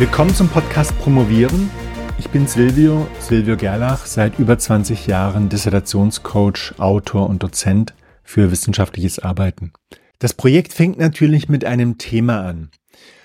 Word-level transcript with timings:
Willkommen 0.00 0.34
zum 0.34 0.48
Podcast 0.48 0.98
Promovieren. 1.00 1.68
Ich 2.18 2.30
bin 2.30 2.46
Silvio, 2.46 3.06
Silvio 3.18 3.58
Gerlach, 3.58 4.06
seit 4.06 4.38
über 4.38 4.58
20 4.58 5.06
Jahren 5.06 5.50
Dissertationscoach, 5.50 6.72
Autor 6.78 7.28
und 7.28 7.42
Dozent 7.42 7.92
für 8.22 8.50
wissenschaftliches 8.50 9.18
Arbeiten. 9.18 9.74
Das 10.18 10.32
Projekt 10.32 10.72
fängt 10.72 10.98
natürlich 10.98 11.50
mit 11.50 11.66
einem 11.66 11.98
Thema 11.98 12.40
an. 12.46 12.70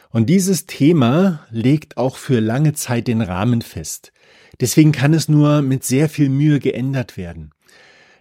Und 0.09 0.25
dieses 0.25 0.65
Thema 0.65 1.47
legt 1.49 1.95
auch 1.95 2.17
für 2.17 2.41
lange 2.41 2.73
Zeit 2.73 3.07
den 3.07 3.21
Rahmen 3.21 3.61
fest. 3.61 4.11
Deswegen 4.59 4.91
kann 4.91 5.13
es 5.13 5.29
nur 5.29 5.61
mit 5.61 5.85
sehr 5.85 6.09
viel 6.09 6.27
Mühe 6.27 6.59
geändert 6.59 7.15
werden. 7.15 7.51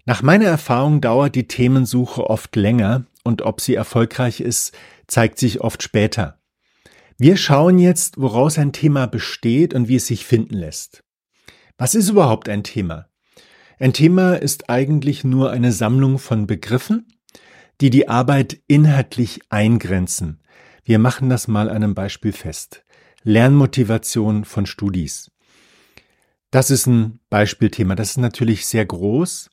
Nach 0.04 0.22
meiner 0.22 0.46
Erfahrung 0.46 1.00
dauert 1.00 1.34
die 1.34 1.48
Themensuche 1.48 2.30
oft 2.30 2.54
länger 2.54 3.04
und 3.24 3.42
ob 3.42 3.60
sie 3.60 3.74
erfolgreich 3.74 4.40
ist, 4.40 4.76
zeigt 5.08 5.40
sich 5.40 5.60
oft 5.60 5.82
später. 5.82 6.38
Wir 7.16 7.36
schauen 7.36 7.78
jetzt, 7.78 8.18
woraus 8.18 8.58
ein 8.58 8.72
Thema 8.72 9.06
besteht 9.06 9.72
und 9.72 9.86
wie 9.86 9.96
es 9.96 10.06
sich 10.08 10.26
finden 10.26 10.54
lässt. 10.54 11.04
Was 11.78 11.94
ist 11.94 12.08
überhaupt 12.08 12.48
ein 12.48 12.64
Thema? 12.64 13.06
Ein 13.78 13.92
Thema 13.92 14.34
ist 14.34 14.68
eigentlich 14.68 15.22
nur 15.22 15.50
eine 15.52 15.70
Sammlung 15.70 16.18
von 16.18 16.46
Begriffen, 16.46 17.06
die 17.80 17.90
die 17.90 18.08
Arbeit 18.08 18.60
inhaltlich 18.66 19.40
eingrenzen. 19.48 20.40
Wir 20.84 20.98
machen 20.98 21.28
das 21.28 21.46
mal 21.48 21.68
an 21.68 21.76
einem 21.76 21.94
Beispiel 21.94 22.32
fest. 22.32 22.84
Lernmotivation 23.22 24.44
von 24.44 24.66
Studis. 24.66 25.30
Das 26.50 26.70
ist 26.70 26.86
ein 26.86 27.20
Beispielthema. 27.30 27.94
Das 27.94 28.10
ist 28.10 28.18
natürlich 28.18 28.66
sehr 28.66 28.86
groß. 28.86 29.50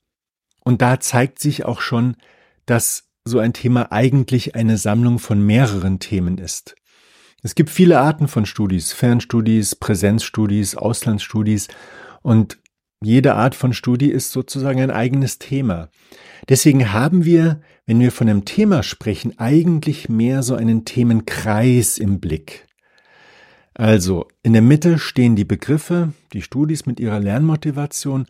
Und 0.63 0.81
da 0.81 0.99
zeigt 0.99 1.39
sich 1.39 1.65
auch 1.65 1.81
schon, 1.81 2.15
dass 2.65 3.09
so 3.23 3.39
ein 3.39 3.53
Thema 3.53 3.91
eigentlich 3.91 4.55
eine 4.55 4.77
Sammlung 4.77 5.19
von 5.19 5.43
mehreren 5.43 5.99
Themen 5.99 6.37
ist. 6.37 6.75
Es 7.43 7.55
gibt 7.55 7.71
viele 7.71 7.99
Arten 7.99 8.27
von 8.27 8.45
Studis, 8.45 8.93
Fernstudis, 8.93 9.75
Präsenzstudis, 9.75 10.75
Auslandsstudis 10.75 11.69
und 12.21 12.59
jede 13.03 13.33
Art 13.33 13.55
von 13.55 13.73
Studie 13.73 14.11
ist 14.11 14.31
sozusagen 14.31 14.79
ein 14.79 14.91
eigenes 14.91 15.39
Thema. 15.39 15.89
Deswegen 16.47 16.93
haben 16.93 17.25
wir, 17.25 17.61
wenn 17.87 17.99
wir 17.99 18.11
von 18.11 18.29
einem 18.29 18.45
Thema 18.45 18.83
sprechen, 18.83 19.39
eigentlich 19.39 20.07
mehr 20.07 20.43
so 20.43 20.53
einen 20.53 20.85
Themenkreis 20.85 21.97
im 21.97 22.19
Blick. 22.19 22.67
Also 23.73 24.27
in 24.43 24.53
der 24.53 24.61
Mitte 24.61 24.99
stehen 24.99 25.35
die 25.35 25.45
Begriffe, 25.45 26.13
die 26.33 26.43
Studis 26.43 26.85
mit 26.85 26.99
ihrer 26.99 27.19
Lernmotivation. 27.19 28.27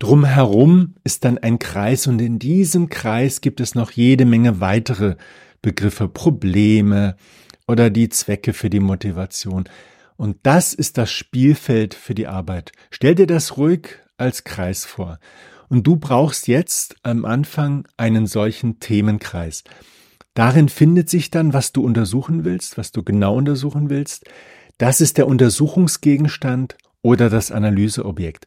Drumherum 0.00 0.94
ist 1.04 1.24
dann 1.24 1.38
ein 1.38 1.60
Kreis 1.60 2.08
und 2.08 2.20
in 2.20 2.40
diesem 2.40 2.88
Kreis 2.88 3.40
gibt 3.42 3.60
es 3.60 3.76
noch 3.76 3.92
jede 3.92 4.24
Menge 4.24 4.60
weitere 4.60 5.14
Begriffe, 5.62 6.08
Probleme, 6.08 7.16
oder 7.70 7.88
die 7.88 8.08
Zwecke 8.08 8.52
für 8.52 8.68
die 8.68 8.80
Motivation. 8.80 9.68
Und 10.16 10.38
das 10.42 10.74
ist 10.74 10.98
das 10.98 11.12
Spielfeld 11.12 11.94
für 11.94 12.14
die 12.14 12.26
Arbeit. 12.26 12.72
Stell 12.90 13.14
dir 13.14 13.28
das 13.28 13.56
ruhig 13.56 13.96
als 14.16 14.42
Kreis 14.42 14.84
vor. 14.84 15.20
Und 15.68 15.86
du 15.86 15.94
brauchst 15.94 16.48
jetzt 16.48 16.96
am 17.04 17.24
Anfang 17.24 17.86
einen 17.96 18.26
solchen 18.26 18.80
Themenkreis. 18.80 19.62
Darin 20.34 20.68
findet 20.68 21.08
sich 21.08 21.30
dann, 21.30 21.52
was 21.52 21.72
du 21.72 21.84
untersuchen 21.84 22.44
willst, 22.44 22.76
was 22.76 22.90
du 22.90 23.04
genau 23.04 23.36
untersuchen 23.36 23.88
willst. 23.88 24.24
Das 24.78 25.00
ist 25.00 25.16
der 25.16 25.28
Untersuchungsgegenstand 25.28 26.76
oder 27.02 27.30
das 27.30 27.52
Analyseobjekt. 27.52 28.46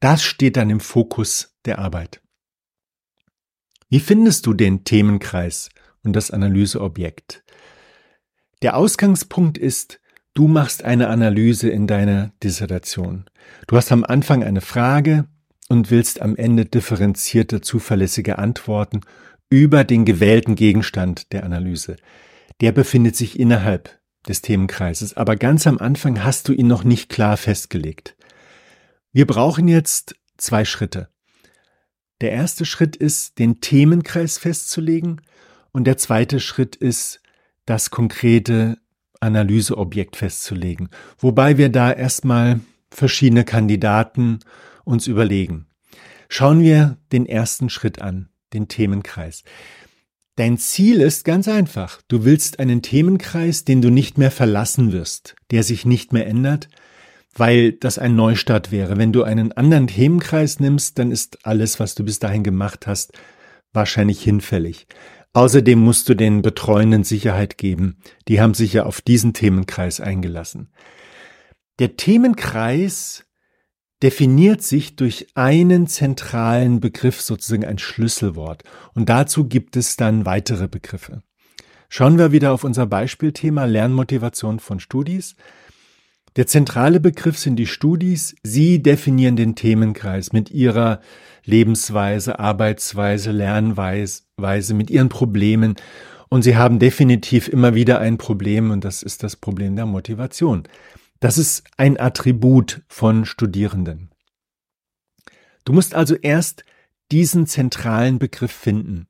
Das 0.00 0.24
steht 0.24 0.56
dann 0.56 0.68
im 0.68 0.80
Fokus 0.80 1.54
der 1.64 1.78
Arbeit. 1.78 2.20
Wie 3.88 4.00
findest 4.00 4.46
du 4.46 4.52
den 4.52 4.82
Themenkreis 4.82 5.70
und 6.02 6.14
das 6.14 6.32
Analyseobjekt? 6.32 7.44
Der 8.62 8.76
Ausgangspunkt 8.76 9.56
ist, 9.56 10.00
du 10.34 10.48
machst 10.48 10.82
eine 10.84 11.08
Analyse 11.08 11.68
in 11.68 11.86
deiner 11.86 12.32
Dissertation. 12.42 13.26
Du 13.68 13.76
hast 13.76 13.92
am 13.92 14.02
Anfang 14.02 14.42
eine 14.42 14.60
Frage 14.60 15.26
und 15.68 15.92
willst 15.92 16.20
am 16.20 16.34
Ende 16.34 16.64
differenzierte, 16.64 17.60
zuverlässige 17.60 18.38
Antworten 18.38 19.02
über 19.48 19.84
den 19.84 20.04
gewählten 20.04 20.56
Gegenstand 20.56 21.32
der 21.32 21.44
Analyse. 21.44 21.96
Der 22.60 22.72
befindet 22.72 23.14
sich 23.14 23.38
innerhalb 23.38 23.96
des 24.26 24.42
Themenkreises, 24.42 25.16
aber 25.16 25.36
ganz 25.36 25.68
am 25.68 25.78
Anfang 25.78 26.24
hast 26.24 26.48
du 26.48 26.52
ihn 26.52 26.66
noch 26.66 26.82
nicht 26.82 27.08
klar 27.08 27.36
festgelegt. 27.36 28.16
Wir 29.12 29.26
brauchen 29.26 29.68
jetzt 29.68 30.16
zwei 30.36 30.64
Schritte. 30.64 31.08
Der 32.20 32.32
erste 32.32 32.64
Schritt 32.64 32.96
ist, 32.96 33.38
den 33.38 33.60
Themenkreis 33.60 34.36
festzulegen 34.36 35.20
und 35.70 35.84
der 35.84 35.96
zweite 35.96 36.40
Schritt 36.40 36.74
ist, 36.74 37.20
das 37.68 37.90
konkrete 37.90 38.78
Analyseobjekt 39.20 40.16
festzulegen, 40.16 40.88
wobei 41.18 41.58
wir 41.58 41.68
da 41.68 41.92
erstmal 41.92 42.60
verschiedene 42.90 43.44
Kandidaten 43.44 44.38
uns 44.84 45.06
überlegen. 45.06 45.66
Schauen 46.28 46.62
wir 46.62 46.98
den 47.12 47.26
ersten 47.26 47.68
Schritt 47.68 48.00
an, 48.00 48.28
den 48.52 48.68
Themenkreis. 48.68 49.44
Dein 50.36 50.56
Ziel 50.56 51.00
ist 51.00 51.24
ganz 51.24 51.48
einfach. 51.48 52.00
Du 52.06 52.24
willst 52.24 52.60
einen 52.60 52.80
Themenkreis, 52.80 53.64
den 53.64 53.82
du 53.82 53.90
nicht 53.90 54.18
mehr 54.18 54.30
verlassen 54.30 54.92
wirst, 54.92 55.34
der 55.50 55.62
sich 55.62 55.84
nicht 55.84 56.12
mehr 56.12 56.26
ändert, 56.26 56.68
weil 57.34 57.72
das 57.72 57.98
ein 57.98 58.14
Neustart 58.14 58.70
wäre. 58.70 58.98
Wenn 58.98 59.12
du 59.12 59.24
einen 59.24 59.52
anderen 59.52 59.88
Themenkreis 59.88 60.60
nimmst, 60.60 60.98
dann 60.98 61.10
ist 61.10 61.44
alles, 61.44 61.80
was 61.80 61.94
du 61.94 62.04
bis 62.04 62.18
dahin 62.18 62.44
gemacht 62.44 62.86
hast, 62.86 63.12
wahrscheinlich 63.72 64.22
hinfällig. 64.22 64.86
Außerdem 65.32 65.78
musst 65.78 66.08
du 66.08 66.14
den 66.14 66.42
Betreuenden 66.42 67.04
Sicherheit 67.04 67.58
geben. 67.58 67.98
Die 68.28 68.40
haben 68.40 68.54
sich 68.54 68.72
ja 68.72 68.84
auf 68.84 69.00
diesen 69.00 69.34
Themenkreis 69.34 70.00
eingelassen. 70.00 70.72
Der 71.78 71.96
Themenkreis 71.96 73.24
definiert 74.02 74.62
sich 74.62 74.96
durch 74.96 75.28
einen 75.34 75.86
zentralen 75.86 76.80
Begriff, 76.80 77.20
sozusagen 77.20 77.64
ein 77.64 77.78
Schlüsselwort. 77.78 78.64
Und 78.94 79.08
dazu 79.08 79.44
gibt 79.48 79.76
es 79.76 79.96
dann 79.96 80.24
weitere 80.24 80.68
Begriffe. 80.68 81.22
Schauen 81.88 82.18
wir 82.18 82.32
wieder 82.32 82.52
auf 82.52 82.64
unser 82.64 82.86
Beispielthema 82.86 83.64
Lernmotivation 83.64 84.60
von 84.60 84.78
Studis. 84.78 85.36
Der 86.36 86.46
zentrale 86.46 87.00
Begriff 87.00 87.38
sind 87.38 87.56
die 87.56 87.66
Studis. 87.66 88.36
Sie 88.42 88.82
definieren 88.82 89.36
den 89.36 89.56
Themenkreis 89.56 90.32
mit 90.32 90.50
ihrer 90.50 91.00
Lebensweise, 91.44 92.38
Arbeitsweise, 92.38 93.32
Lernweise, 93.32 94.22
mit 94.38 94.90
ihren 94.90 95.08
Problemen. 95.08 95.76
Und 96.28 96.42
sie 96.42 96.56
haben 96.56 96.78
definitiv 96.78 97.48
immer 97.48 97.74
wieder 97.74 98.00
ein 98.00 98.18
Problem 98.18 98.70
und 98.70 98.84
das 98.84 99.02
ist 99.02 99.22
das 99.22 99.36
Problem 99.36 99.76
der 99.76 99.86
Motivation. 99.86 100.64
Das 101.20 101.38
ist 101.38 101.64
ein 101.76 101.98
Attribut 101.98 102.82
von 102.88 103.24
Studierenden. 103.24 104.10
Du 105.64 105.72
musst 105.72 105.94
also 105.94 106.14
erst 106.14 106.64
diesen 107.10 107.46
zentralen 107.46 108.18
Begriff 108.18 108.52
finden. 108.52 109.06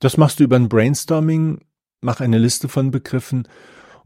Das 0.00 0.16
machst 0.16 0.40
du 0.40 0.44
über 0.44 0.56
ein 0.56 0.68
Brainstorming, 0.68 1.60
mach 2.00 2.20
eine 2.20 2.38
Liste 2.38 2.68
von 2.68 2.90
Begriffen 2.90 3.48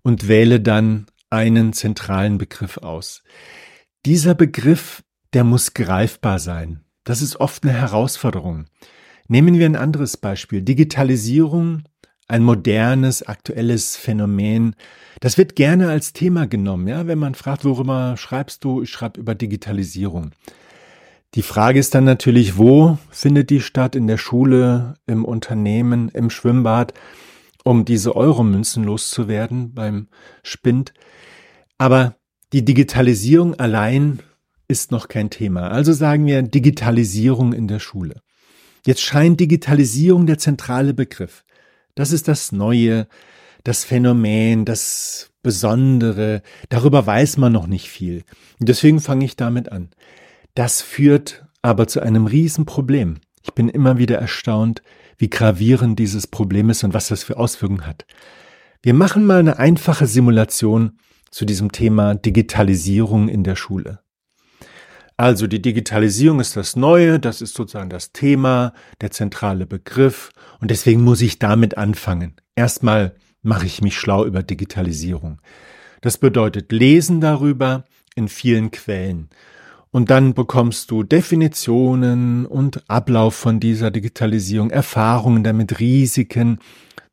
und 0.02 0.28
wähle 0.28 0.60
dann 0.60 1.06
einen 1.30 1.72
zentralen 1.72 2.38
Begriff 2.38 2.78
aus. 2.78 3.22
Dieser 4.06 4.34
Begriff, 4.34 5.02
der 5.32 5.44
muss 5.44 5.74
greifbar 5.74 6.38
sein. 6.38 6.84
Das 7.04 7.22
ist 7.22 7.36
oft 7.36 7.64
eine 7.64 7.72
Herausforderung. 7.72 8.66
Nehmen 9.30 9.60
wir 9.60 9.66
ein 9.66 9.76
anderes 9.76 10.16
Beispiel. 10.16 10.60
Digitalisierung, 10.60 11.84
ein 12.26 12.42
modernes, 12.42 13.22
aktuelles 13.22 13.96
Phänomen. 13.96 14.74
Das 15.20 15.38
wird 15.38 15.54
gerne 15.54 15.88
als 15.88 16.12
Thema 16.12 16.48
genommen, 16.48 16.88
ja, 16.88 17.06
wenn 17.06 17.20
man 17.20 17.36
fragt, 17.36 17.64
worüber 17.64 18.16
schreibst 18.16 18.64
du? 18.64 18.82
Ich 18.82 18.90
schreibe 18.90 19.20
über 19.20 19.36
Digitalisierung. 19.36 20.32
Die 21.36 21.42
Frage 21.42 21.78
ist 21.78 21.94
dann 21.94 22.02
natürlich, 22.02 22.58
wo 22.58 22.98
findet 23.10 23.50
die 23.50 23.60
statt? 23.60 23.94
In 23.94 24.08
der 24.08 24.18
Schule, 24.18 24.94
im 25.06 25.24
Unternehmen, 25.24 26.08
im 26.08 26.28
Schwimmbad, 26.28 26.92
um 27.62 27.84
diese 27.84 28.16
Euromünzen 28.16 28.82
loszuwerden 28.82 29.74
beim 29.74 30.08
Spind. 30.42 30.92
Aber 31.78 32.16
die 32.52 32.64
Digitalisierung 32.64 33.54
allein 33.60 34.18
ist 34.66 34.90
noch 34.90 35.06
kein 35.06 35.30
Thema. 35.30 35.68
Also 35.68 35.92
sagen 35.92 36.26
wir 36.26 36.42
Digitalisierung 36.42 37.52
in 37.52 37.68
der 37.68 37.78
Schule. 37.78 38.22
Jetzt 38.86 39.02
scheint 39.02 39.40
Digitalisierung 39.40 40.26
der 40.26 40.38
zentrale 40.38 40.94
Begriff. 40.94 41.44
Das 41.94 42.12
ist 42.12 42.28
das 42.28 42.52
Neue, 42.52 43.06
das 43.64 43.84
Phänomen, 43.84 44.64
das 44.64 45.30
Besondere. 45.42 46.42
Darüber 46.68 47.06
weiß 47.06 47.36
man 47.36 47.52
noch 47.52 47.66
nicht 47.66 47.88
viel. 47.88 48.24
Deswegen 48.58 49.00
fange 49.00 49.24
ich 49.24 49.36
damit 49.36 49.70
an. 49.70 49.90
Das 50.54 50.82
führt 50.82 51.44
aber 51.62 51.86
zu 51.86 52.00
einem 52.00 52.26
Riesenproblem. 52.26 53.18
Ich 53.42 53.52
bin 53.52 53.68
immer 53.68 53.98
wieder 53.98 54.18
erstaunt, 54.18 54.82
wie 55.18 55.30
gravierend 55.30 55.98
dieses 55.98 56.26
Problem 56.26 56.70
ist 56.70 56.84
und 56.84 56.94
was 56.94 57.08
das 57.08 57.22
für 57.22 57.36
Auswirkungen 57.36 57.86
hat. 57.86 58.06
Wir 58.82 58.94
machen 58.94 59.26
mal 59.26 59.40
eine 59.40 59.58
einfache 59.58 60.06
Simulation 60.06 60.98
zu 61.30 61.44
diesem 61.44 61.70
Thema 61.72 62.14
Digitalisierung 62.14 63.28
in 63.28 63.44
der 63.44 63.56
Schule. 63.56 64.00
Also 65.20 65.46
die 65.46 65.60
Digitalisierung 65.60 66.40
ist 66.40 66.56
das 66.56 66.76
Neue, 66.76 67.20
das 67.20 67.42
ist 67.42 67.54
sozusagen 67.54 67.90
das 67.90 68.12
Thema, 68.12 68.72
der 69.02 69.10
zentrale 69.10 69.66
Begriff 69.66 70.30
und 70.60 70.70
deswegen 70.70 71.04
muss 71.04 71.20
ich 71.20 71.38
damit 71.38 71.76
anfangen. 71.76 72.36
Erstmal 72.56 73.14
mache 73.42 73.66
ich 73.66 73.82
mich 73.82 73.98
schlau 73.98 74.24
über 74.24 74.42
Digitalisierung. 74.42 75.42
Das 76.00 76.16
bedeutet 76.16 76.72
lesen 76.72 77.20
darüber 77.20 77.84
in 78.14 78.28
vielen 78.28 78.70
Quellen. 78.70 79.28
Und 79.90 80.08
dann 80.08 80.32
bekommst 80.32 80.90
du 80.90 81.02
Definitionen 81.02 82.46
und 82.46 82.88
Ablauf 82.88 83.34
von 83.34 83.60
dieser 83.60 83.90
Digitalisierung, 83.90 84.70
Erfahrungen 84.70 85.44
damit, 85.44 85.80
Risiken. 85.80 86.60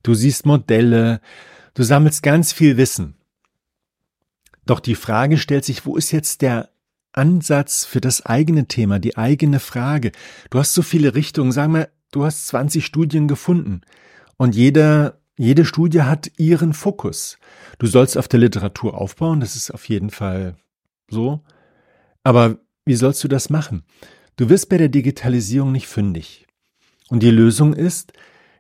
Du 0.04 0.14
siehst 0.14 0.46
Modelle. 0.46 1.20
Du 1.74 1.84
sammelst 1.84 2.24
ganz 2.24 2.54
viel 2.54 2.78
Wissen. 2.78 3.16
Doch 4.66 4.80
die 4.80 4.96
Frage 4.96 5.38
stellt 5.38 5.66
sich, 5.66 5.86
wo 5.86 5.98
ist 5.98 6.12
jetzt 6.14 6.42
der 6.42 6.70
Ansatz 7.18 7.86
für 7.86 8.00
das 8.00 8.26
eigene 8.26 8.68
Thema, 8.68 9.00
die 9.00 9.18
eigene 9.18 9.60
Frage? 9.60 10.12
Du 10.50 10.60
hast 10.60 10.74
so 10.74 10.82
viele 10.82 11.16
Richtungen. 11.16 11.52
Sag 11.52 11.70
mal, 11.70 11.90
du 12.12 12.24
hast 12.24 12.48
20 12.48 12.86
Studien 12.86 13.28
gefunden. 13.28 13.82
Und 14.38 14.56
jeder, 14.56 15.20
jede 15.38 15.66
Studie 15.66 16.04
hat 16.04 16.32
ihren 16.38 16.74
Fokus. 16.74 17.38
Du 17.80 17.88
sollst 17.88 18.18
auf 18.18 18.28
der 18.28 18.40
Literatur 18.40 18.96
aufbauen. 18.98 19.40
Das 19.40 19.56
ist 19.56 19.72
auf 19.72 19.90
jeden 19.90 20.12
Fall 20.12 20.56
so. 21.10 21.42
Aber 22.24 22.60
wie 22.86 22.96
sollst 22.96 23.24
du 23.24 23.28
das 23.28 23.50
machen? 23.50 23.84
Du 24.36 24.50
wirst 24.50 24.70
bei 24.70 24.78
der 24.78 24.90
Digitalisierung 24.90 25.72
nicht 25.72 25.88
fündig. 25.88 26.46
Und 27.10 27.24
die 27.24 27.32
Lösung 27.32 27.74
ist, 27.74 28.14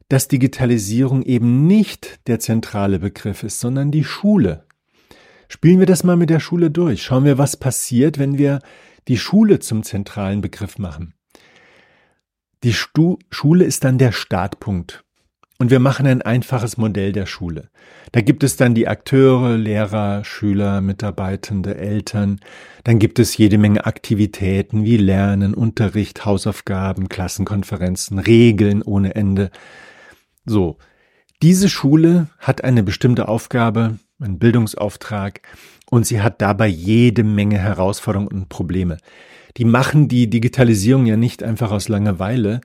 dass 0.09 0.27
Digitalisierung 0.27 1.23
eben 1.23 1.67
nicht 1.67 2.19
der 2.27 2.39
zentrale 2.39 2.99
Begriff 2.99 3.43
ist, 3.43 3.59
sondern 3.59 3.91
die 3.91 4.03
Schule. 4.03 4.66
Spielen 5.49 5.79
wir 5.79 5.85
das 5.85 6.03
mal 6.03 6.17
mit 6.17 6.29
der 6.29 6.39
Schule 6.39 6.71
durch. 6.71 7.03
Schauen 7.03 7.25
wir, 7.25 7.37
was 7.37 7.57
passiert, 7.57 8.19
wenn 8.19 8.37
wir 8.37 8.59
die 9.07 9.17
Schule 9.17 9.59
zum 9.59 9.83
zentralen 9.83 10.41
Begriff 10.41 10.77
machen. 10.77 11.13
Die 12.63 12.73
Stu 12.73 13.17
Schule 13.29 13.63
ist 13.65 13.83
dann 13.83 13.97
der 13.97 14.11
Startpunkt. 14.11 15.03
Und 15.59 15.71
wir 15.71 15.79
machen 15.79 16.05
ein 16.05 16.21
einfaches 16.21 16.77
Modell 16.77 17.11
der 17.11 17.25
Schule. 17.25 17.69
Da 18.11 18.21
gibt 18.21 18.43
es 18.43 18.57
dann 18.57 18.75
die 18.75 18.87
Akteure, 18.87 19.57
Lehrer, 19.57 20.23
Schüler, 20.23 20.81
Mitarbeitende, 20.81 21.75
Eltern. 21.75 22.39
Dann 22.83 22.99
gibt 22.99 23.17
es 23.17 23.37
jede 23.37 23.57
Menge 23.57 23.85
Aktivitäten 23.85 24.83
wie 24.83 24.97
Lernen, 24.97 25.55
Unterricht, 25.55 26.25
Hausaufgaben, 26.25 27.09
Klassenkonferenzen, 27.09 28.19
Regeln 28.19 28.83
ohne 28.83 29.15
Ende. 29.15 29.49
So. 30.45 30.77
Diese 31.41 31.69
Schule 31.69 32.27
hat 32.39 32.63
eine 32.63 32.83
bestimmte 32.83 33.27
Aufgabe, 33.27 33.99
einen 34.19 34.39
Bildungsauftrag 34.39 35.41
und 35.89 36.05
sie 36.05 36.21
hat 36.21 36.41
dabei 36.41 36.67
jede 36.67 37.23
Menge 37.23 37.57
Herausforderungen 37.57 38.29
und 38.29 38.49
Probleme. 38.49 38.97
Die 39.57 39.65
machen 39.65 40.07
die 40.07 40.29
Digitalisierung 40.29 41.05
ja 41.05 41.17
nicht 41.17 41.43
einfach 41.43 41.71
aus 41.71 41.87
Langeweile, 41.87 42.61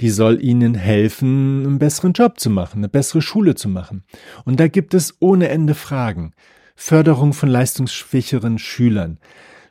die 0.00 0.10
soll 0.10 0.42
ihnen 0.42 0.74
helfen, 0.74 1.64
einen 1.66 1.78
besseren 1.78 2.12
Job 2.12 2.40
zu 2.40 2.50
machen, 2.50 2.78
eine 2.78 2.88
bessere 2.88 3.22
Schule 3.22 3.54
zu 3.54 3.68
machen. 3.68 4.04
Und 4.44 4.58
da 4.58 4.68
gibt 4.68 4.94
es 4.94 5.14
ohne 5.20 5.48
Ende 5.48 5.74
Fragen. 5.74 6.32
Förderung 6.74 7.32
von 7.32 7.48
leistungsschwächeren 7.48 8.58
Schülern, 8.58 9.18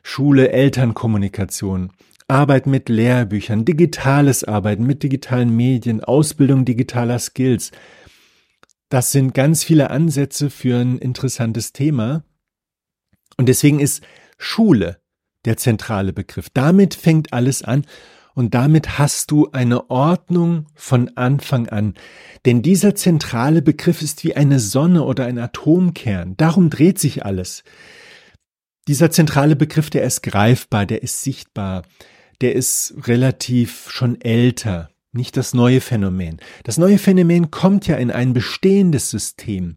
Schule, 0.02 0.50
Elternkommunikation, 0.50 1.90
Arbeit 2.28 2.66
mit 2.66 2.88
Lehrbüchern, 2.88 3.64
digitales 3.64 4.44
Arbeiten 4.44 4.86
mit 4.86 5.02
digitalen 5.02 5.54
Medien, 5.54 6.02
Ausbildung 6.02 6.64
digitaler 6.64 7.18
Skills. 7.18 7.72
Das 8.92 9.10
sind 9.10 9.32
ganz 9.32 9.64
viele 9.64 9.88
Ansätze 9.88 10.50
für 10.50 10.78
ein 10.78 10.98
interessantes 10.98 11.72
Thema. 11.72 12.24
Und 13.38 13.48
deswegen 13.48 13.80
ist 13.80 14.04
Schule 14.36 15.00
der 15.46 15.56
zentrale 15.56 16.12
Begriff. 16.12 16.50
Damit 16.52 16.92
fängt 16.92 17.32
alles 17.32 17.62
an 17.62 17.86
und 18.34 18.52
damit 18.52 18.98
hast 18.98 19.30
du 19.30 19.50
eine 19.52 19.88
Ordnung 19.88 20.66
von 20.74 21.16
Anfang 21.16 21.70
an. 21.70 21.94
Denn 22.44 22.60
dieser 22.60 22.94
zentrale 22.94 23.62
Begriff 23.62 24.02
ist 24.02 24.24
wie 24.24 24.36
eine 24.36 24.60
Sonne 24.60 25.04
oder 25.04 25.24
ein 25.24 25.38
Atomkern. 25.38 26.36
Darum 26.36 26.68
dreht 26.68 26.98
sich 26.98 27.24
alles. 27.24 27.64
Dieser 28.88 29.10
zentrale 29.10 29.56
Begriff, 29.56 29.88
der 29.88 30.02
ist 30.02 30.22
greifbar, 30.22 30.84
der 30.84 31.02
ist 31.02 31.22
sichtbar, 31.22 31.84
der 32.42 32.54
ist 32.54 32.92
relativ 33.06 33.88
schon 33.88 34.20
älter, 34.20 34.91
nicht 35.12 35.36
das 35.36 35.54
neue 35.54 35.80
Phänomen. 35.80 36.38
Das 36.64 36.78
neue 36.78 36.98
Phänomen 36.98 37.50
kommt 37.50 37.86
ja 37.86 37.96
in 37.96 38.10
ein 38.10 38.32
bestehendes 38.32 39.10
System. 39.10 39.76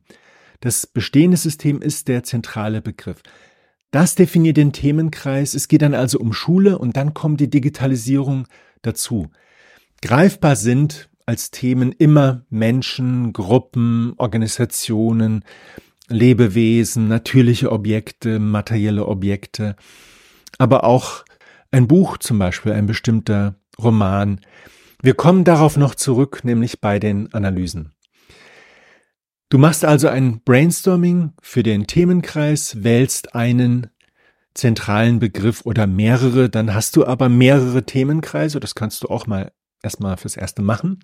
Das 0.62 0.88
bestehende 0.88 1.38
System 1.38 1.82
ist 1.82 2.08
der 2.08 2.24
zentrale 2.24 2.82
Begriff. 2.82 3.22
Das 3.92 4.16
definiert 4.16 4.58
den 4.58 4.74
Themenkreis. 4.74 5.54
Es 5.54 5.68
geht 5.68 5.82
dann 5.82 5.94
also 5.94 6.20
um 6.20 6.34
Schule 6.34 6.78
und 6.80 6.98
dann 6.98 7.14
kommt 7.14 7.40
die 7.40 7.50
Digitalisierung 7.50 8.48
dazu. 8.82 9.30
Greifbar 10.02 10.56
sind 10.56 11.10
als 11.26 11.52
Themen 11.52 11.92
immer 11.92 12.46
Menschen, 12.50 13.34
Gruppen, 13.34 14.14
Organisationen, 14.18 15.44
Lebewesen, 16.08 17.08
natürliche 17.08 17.72
Objekte, 17.72 18.40
materielle 18.40 19.08
Objekte, 19.08 19.76
aber 20.58 20.84
auch 20.84 21.26
ein 21.72 21.88
Buch 21.88 22.18
zum 22.18 22.38
Beispiel, 22.38 22.74
ein 22.74 22.86
bestimmter 22.86 23.56
Roman. 23.82 24.40
Wir 25.02 25.14
kommen 25.14 25.44
darauf 25.44 25.78
noch 25.78 25.96
zurück, 25.96 26.42
nämlich 26.44 26.82
bei 26.82 27.00
den 27.00 27.34
Analysen. 27.34 27.94
Du 29.50 29.58
machst 29.58 29.86
also 29.86 30.08
ein 30.08 30.42
Brainstorming 30.44 31.34
für 31.42 31.64
den 31.64 31.88
Themenkreis, 31.88 32.84
wählst 32.84 33.36
einen 33.36 33.88
zentralen 34.56 35.20
Begriff 35.20 35.66
oder 35.66 35.86
mehrere, 35.86 36.50
dann 36.50 36.74
hast 36.74 36.96
du 36.96 37.06
aber 37.06 37.30
mehrere 37.30 37.86
Themenkreise, 37.86 38.60
das 38.60 38.74
kannst 38.74 39.04
du 39.04 39.10
auch 39.10 39.28
mal 39.28 39.52
erstmal 39.84 40.18
fürs 40.18 40.38
erste 40.38 40.62
machen. 40.62 41.00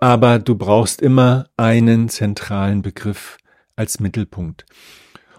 Aber 0.00 0.38
du 0.38 0.54
brauchst 0.54 1.02
immer 1.02 1.46
einen 1.56 2.08
zentralen 2.08 2.82
Begriff 2.82 3.38
als 3.76 4.00
Mittelpunkt. 4.00 4.66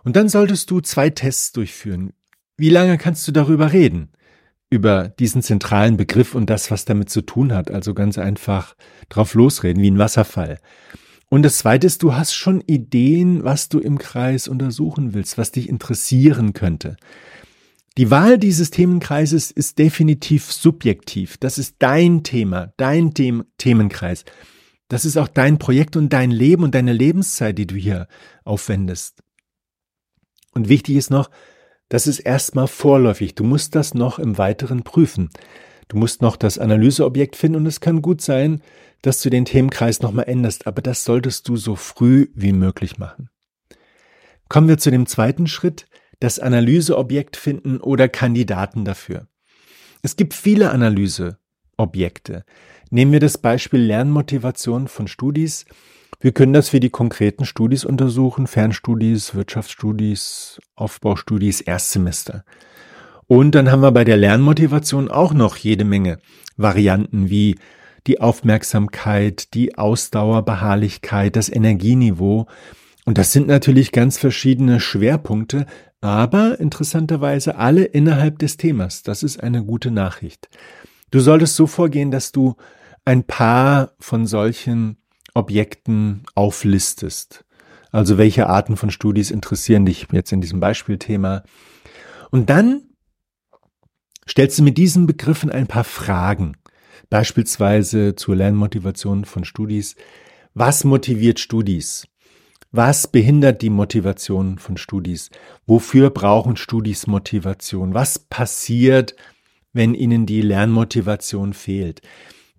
Und 0.04 0.16
dann 0.16 0.28
solltest 0.28 0.70
du 0.72 0.82
zwei 0.82 1.10
Tests 1.10 1.52
durchführen. 1.52 2.14
Wie 2.58 2.70
lange 2.70 2.98
kannst 2.98 3.28
du 3.28 3.32
darüber 3.32 3.72
reden? 3.72 4.12
Über 4.74 5.10
diesen 5.20 5.44
zentralen 5.44 5.98
Begriff 5.98 6.34
und 6.34 6.50
das, 6.50 6.72
was 6.72 6.84
damit 6.84 7.08
zu 7.08 7.22
tun 7.22 7.54
hat. 7.54 7.70
Also 7.70 7.94
ganz 7.94 8.18
einfach 8.18 8.76
drauf 9.08 9.36
losreden, 9.36 9.84
wie 9.84 9.92
ein 9.92 10.00
Wasserfall. 10.00 10.58
Und 11.30 11.44
das 11.44 11.60
Zweite 11.60 11.86
ist, 11.86 12.02
du 12.02 12.16
hast 12.16 12.34
schon 12.34 12.60
Ideen, 12.62 13.44
was 13.44 13.70
du 13.70 13.78
im 13.78 14.00
Kreis 14.00 14.48
untersuchen 14.48 15.14
willst, 15.14 15.38
was 15.38 15.52
dich 15.52 15.70
interessieren 15.70 16.54
könnte. 16.54 16.98
Die 18.00 18.10
Wahl 18.10 18.40
dieses 18.40 18.72
Themenkreises 18.72 19.52
ist 19.52 19.78
definitiv 19.78 20.52
subjektiv. 20.52 21.38
Das 21.38 21.60
ist 21.60 21.76
dein 21.78 22.24
Thema, 22.24 22.74
dein 22.78 23.12
The 23.16 23.42
Themenkreis. 23.60 24.26
Das 24.88 25.06
ist 25.06 25.18
auch 25.18 25.28
dein 25.28 25.60
Projekt 25.60 25.96
und 25.96 26.12
dein 26.14 26.32
Leben 26.32 26.64
und 26.64 26.74
deine 26.74 26.94
Lebenszeit, 26.94 27.60
die 27.60 27.68
du 27.68 27.76
hier 27.76 28.08
aufwendest. 28.44 29.22
Und 30.56 30.68
wichtig 30.68 30.96
ist 30.96 31.12
noch, 31.12 31.30
das 31.94 32.08
ist 32.08 32.22
erstmal 32.22 32.66
vorläufig. 32.66 33.36
Du 33.36 33.44
musst 33.44 33.76
das 33.76 33.94
noch 33.94 34.18
im 34.18 34.40
Weiteren 34.40 34.82
prüfen. 34.82 35.30
Du 35.90 35.96
musst 35.96 36.24
noch 36.24 36.38
das 36.38 36.58
Analyseobjekt 36.58 37.36
finden 37.36 37.58
und 37.58 37.66
es 37.68 37.82
kann 37.82 38.02
gut 38.02 38.20
sein, 38.20 38.64
dass 39.04 39.22
du 39.22 39.30
den 39.30 39.46
Themenkreis 39.46 40.02
nochmal 40.02 40.28
änderst, 40.28 40.66
aber 40.66 40.82
das 40.82 41.04
solltest 41.04 41.48
du 41.48 41.56
so 41.56 41.76
früh 41.76 42.30
wie 42.34 42.52
möglich 42.52 42.98
machen. 42.98 43.30
Kommen 44.50 44.70
wir 44.70 44.80
zu 44.80 44.90
dem 44.90 45.06
zweiten 45.06 45.46
Schritt, 45.46 45.86
das 46.20 46.40
Analyseobjekt 46.40 47.38
finden 47.38 47.78
oder 47.78 48.10
Kandidaten 48.10 48.86
dafür. 48.86 49.28
Es 50.02 50.16
gibt 50.16 50.34
viele 50.34 50.72
Analyseobjekte. 50.72 52.44
Nehmen 52.90 53.12
wir 53.12 53.20
das 53.20 53.38
Beispiel 53.38 53.82
Lernmotivation 53.82 54.88
von 54.88 55.08
Studis. 55.08 55.66
Wir 56.20 56.32
können 56.32 56.54
das 56.54 56.70
für 56.70 56.80
die 56.80 56.90
konkreten 56.90 57.46
Studis 57.46 57.86
untersuchen, 57.86 58.48
Fernstudis, 58.48 59.36
Wirtschaftsstudis, 59.36 60.60
Aufbaustudis, 60.76 61.62
Erstsemester. 61.62 62.46
Und 63.28 63.56
dann 63.56 63.72
haben 63.72 63.82
wir 63.82 63.92
bei 63.92 64.04
der 64.04 64.18
Lernmotivation 64.18 65.10
auch 65.10 65.34
noch 65.34 65.56
jede 65.58 65.86
Menge 65.86 66.20
Varianten 66.58 67.30
wie 67.30 67.56
die 68.08 68.22
Aufmerksamkeit, 68.22 69.54
die 69.54 69.78
Ausdauer, 69.78 70.44
Beharrlichkeit, 70.44 71.36
das 71.36 71.50
Energieniveau. 71.50 72.48
Und 73.06 73.18
das 73.18 73.32
sind 73.32 73.48
natürlich 73.48 73.92
ganz 73.92 74.18
verschiedene 74.18 74.80
Schwerpunkte, 74.80 75.66
aber 76.02 76.60
interessanterweise 76.60 77.56
alle 77.56 77.86
innerhalb 77.86 78.40
des 78.40 78.58
Themas. 78.58 79.04
Das 79.04 79.24
ist 79.24 79.42
eine 79.42 79.64
gute 79.64 79.90
Nachricht. 79.90 80.50
Du 81.12 81.20
solltest 81.20 81.56
so 81.56 81.68
vorgehen, 81.68 82.12
dass 82.12 82.32
du 82.32 82.56
ein 83.06 83.24
paar 83.24 83.92
von 84.00 84.26
solchen 84.26 84.98
Objekten 85.34 86.24
auflistest. 86.36 87.46
Also 87.92 88.18
welche 88.18 88.48
Arten 88.48 88.78
von 88.78 88.90
Studis 88.90 89.32
interessieren 89.32 89.86
dich 89.86 90.08
jetzt 90.12 90.32
in 90.32 90.42
diesem 90.42 90.60
Beispielthema? 90.60 91.44
Und 92.32 92.50
dann 92.50 92.82
stellst 94.28 94.60
du 94.60 94.64
mit 94.64 94.78
diesen 94.78 95.06
Begriffen 95.06 95.52
ein 95.52 95.68
paar 95.68 95.84
Fragen. 95.84 96.58
Beispielsweise 97.10 98.16
zur 98.16 98.36
Lernmotivation 98.36 99.26
von 99.26 99.46
Studis. 99.46 99.96
Was 100.56 100.84
motiviert 100.84 101.40
Studis? 101.40 102.08
Was 102.72 103.06
behindert 103.06 103.62
die 103.62 103.70
Motivation 103.70 104.58
von 104.58 104.78
Studis? 104.78 105.30
Wofür 105.68 106.10
brauchen 106.10 106.56
Studis 106.56 107.06
Motivation? 107.06 107.94
Was 107.94 108.18
passiert, 108.18 109.16
wenn 109.74 109.94
ihnen 109.94 110.26
die 110.26 110.42
Lernmotivation 110.42 111.54
fehlt? 111.54 112.02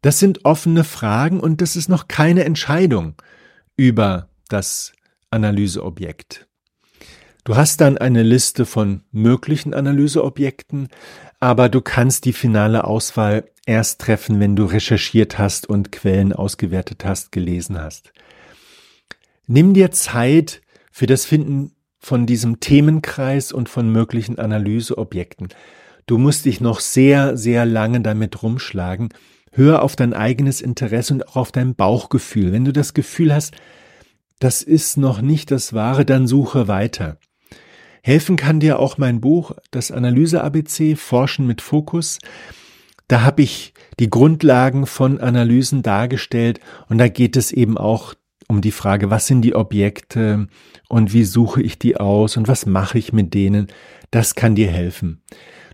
Das 0.05 0.19
sind 0.19 0.45
offene 0.45 0.85
Fragen 0.85 1.41
und 1.41 1.63
das 1.63 1.77
ist 1.77 1.89
noch 1.89 2.09
keine 2.09 2.45
Entscheidung 2.45 3.15
über 3.75 4.29
das 4.51 4.93
Analyseobjekt. 5.31 6.47
Du 7.45 7.57
hast 7.57 7.81
dann 7.81 7.97
eine 7.97 8.23
Liste 8.23 8.67
von 8.67 9.01
möglichen 9.13 9.73
Analyseobjekten, 9.73 10.89
aber 11.41 11.71
du 11.71 11.81
kannst 11.81 12.27
die 12.27 12.35
finale 12.35 12.85
Auswahl 12.85 13.49
erst 13.65 14.03
treffen, 14.03 14.41
wenn 14.41 14.57
du 14.57 14.67
recherchiert 14.67 15.39
hast 15.39 15.71
und 15.71 15.91
Quellen 15.91 16.35
ausgewertet 16.35 17.07
hast, 17.07 17.33
gelesen 17.33 17.81
hast. 17.81 18.13
Nimm 19.47 19.73
dir 19.73 19.91
Zeit 19.91 20.61
für 20.93 21.07
das 21.07 21.25
Finden 21.25 21.73
von 21.99 22.27
diesem 22.27 22.61
Themenkreis 22.61 23.53
und 23.53 23.71
von 23.71 23.91
möglichen 23.91 24.39
Analyseobjekten. 24.39 25.49
Du 26.05 26.19
musst 26.19 26.45
dich 26.45 26.61
noch 26.61 26.81
sehr, 26.81 27.39
sehr 27.39 27.65
lange 27.65 28.03
damit 28.03 28.43
rumschlagen. 28.43 29.09
Hör 29.57 29.83
auf 29.83 29.95
dein 29.95 30.15
eigenes 30.15 30.61
Interesse 30.61 31.15
und 31.15 31.29
auch 31.29 31.37
auf 31.37 31.53
dein 31.53 31.77
Bauchgefühl. 31.77 32.51
Wenn 32.51 32.65
du 32.65 32.73
das 32.73 32.93
Gefühl 32.93 33.33
hast, 33.33 33.55
das 34.41 34.63
ist 34.63 34.97
noch 34.97 35.21
nicht 35.23 35.53
das 35.53 35.73
Wahre, 35.73 36.05
dann 36.05 36.27
suche 36.27 36.67
weiter. 36.67 37.19
Helfen 38.03 38.35
kann 38.35 38.59
dir 38.59 38.81
auch 38.81 38.99
mein 38.99 39.21
Buch, 39.21 39.53
das 39.71 39.93
Analyse-ABC, 39.93 40.97
Forschen 40.97 41.47
mit 41.47 41.63
Fokus. 41.63 42.19
Da 43.07 43.23
habe 43.23 43.43
ich 43.43 43.75
die 44.01 44.11
Grundlagen 44.11 44.87
von 44.87 45.21
Analysen 45.21 45.83
dargestellt 45.83 46.59
und 46.89 46.99
da 46.99 47.07
geht 47.07 47.37
es 47.37 47.53
eben 47.53 47.79
auch 47.79 48.15
um 48.49 48.61
die 48.61 48.73
Frage, 48.73 49.09
was 49.09 49.29
sind 49.29 49.43
die 49.43 49.55
Objekte 49.55 50.49
und 50.89 51.13
wie 51.13 51.25
suche 51.25 51.63
ich 51.63 51.79
die 51.79 51.97
aus 51.97 52.37
und 52.37 52.49
was 52.49 52.67
mache 52.67 52.99
ich 52.99 53.13
mit 53.13 53.35
denen. 53.35 53.69
Das 54.11 54.35
kann 54.35 54.57
dir 54.57 54.69
helfen. 54.69 55.23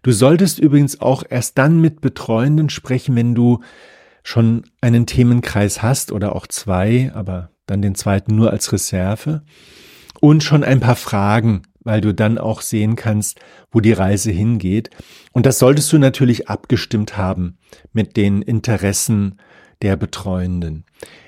Du 0.02 0.12
solltest 0.12 0.58
übrigens 0.58 1.00
auch 1.00 1.24
erst 1.28 1.58
dann 1.58 1.80
mit 1.80 2.00
Betreuenden 2.00 2.70
sprechen, 2.70 3.16
wenn 3.16 3.34
du 3.34 3.60
schon 4.22 4.64
einen 4.80 5.06
Themenkreis 5.06 5.82
hast 5.82 6.12
oder 6.12 6.34
auch 6.34 6.46
zwei, 6.46 7.10
aber 7.14 7.50
dann 7.66 7.82
den 7.82 7.94
zweiten 7.94 8.34
nur 8.34 8.50
als 8.50 8.72
Reserve 8.72 9.42
und 10.20 10.42
schon 10.42 10.64
ein 10.64 10.80
paar 10.80 10.96
Fragen, 10.96 11.62
weil 11.82 12.00
du 12.00 12.12
dann 12.14 12.38
auch 12.38 12.60
sehen 12.60 12.96
kannst, 12.96 13.40
wo 13.70 13.80
die 13.80 13.92
Reise 13.92 14.30
hingeht. 14.30 14.90
Und 15.32 15.46
das 15.46 15.58
solltest 15.58 15.92
du 15.92 15.98
natürlich 15.98 16.48
abgestimmt 16.48 17.16
haben 17.16 17.58
mit 17.92 18.16
den 18.16 18.42
Interessen 18.42 19.36
der 19.82 19.96
Betreuenden. 19.96 20.84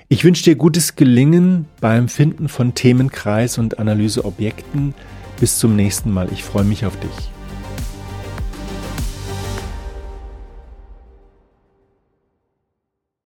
Ich 0.09 0.23
wünsche 0.23 0.43
dir 0.43 0.55
gutes 0.55 0.95
Gelingen 0.95 1.65
beim 1.81 2.07
Finden 2.07 2.47
von 2.47 2.75
Themenkreis 2.75 3.57
und 3.57 3.79
Analyseobjekten. 3.79 4.93
Bis 5.39 5.57
zum 5.57 5.75
nächsten 5.75 6.11
Mal. 6.11 6.31
Ich 6.31 6.43
freue 6.43 6.63
mich 6.63 6.85
auf 6.85 6.97
dich. 6.99 7.32